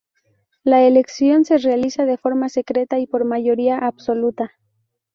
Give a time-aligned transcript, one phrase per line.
[0.63, 4.53] La elección se realiza de forma secreta y por mayoría absoluta.